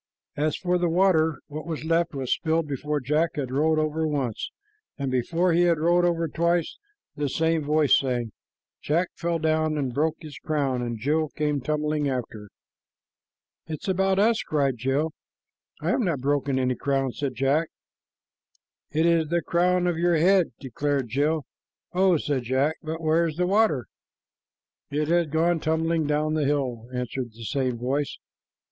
[0.35, 4.49] As for the water, what was left was spilled before Jack had rolled over once;
[4.97, 6.79] and before he had rolled over twice,
[7.15, 8.31] the same voice sang,
[8.81, 12.49] "Jack fell down And broke his crown, And Jill came tumbling after."
[13.67, 15.11] "It is about us," cried Jill.
[15.81, 17.67] "I have not broken any crown," said Jack.
[18.89, 21.45] "It is the crown of your head," declared Jill.
[21.93, 23.85] "Oh!" said Jack; "but where's the water?"
[24.89, 28.17] "It has gone tumbling down the hill," answered the same voice.